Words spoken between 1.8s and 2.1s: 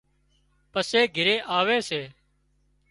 سي